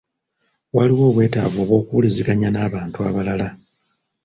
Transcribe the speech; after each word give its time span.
Waliwo 0.75 1.03
obwetaavu 1.09 1.57
obw’okuwuliziganya 1.65 2.49
n’abantu 2.51 2.97
abalala. 3.09 3.47